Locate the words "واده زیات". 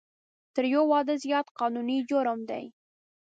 0.91-1.47